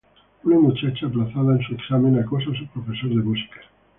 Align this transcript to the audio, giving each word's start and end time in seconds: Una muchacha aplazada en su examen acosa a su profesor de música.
Una 0.45 0.57
muchacha 0.59 1.05
aplazada 1.05 1.53
en 1.55 1.61
su 1.61 1.75
examen 1.75 2.17
acosa 2.17 2.49
a 2.49 2.57
su 2.57 2.65
profesor 2.69 3.09
de 3.11 3.17
música. 3.21 3.61